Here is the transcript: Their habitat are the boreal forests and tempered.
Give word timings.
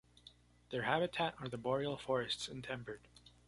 Their 0.71 0.81
habitat 0.81 1.35
are 1.39 1.47
the 1.47 1.59
boreal 1.59 1.95
forests 1.95 2.47
and 2.47 2.63
tempered. 2.63 3.03